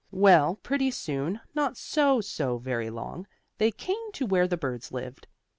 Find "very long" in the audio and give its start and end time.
2.57-3.27